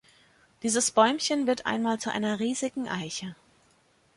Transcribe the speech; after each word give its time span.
Dieses 0.63 0.89
Bäumchen 0.89 1.45
wird 1.45 1.67
einmal 1.67 1.99
zu 1.99 2.11
einer 2.11 2.39
riesigen 2.39 2.89
Eiche. 2.89 3.35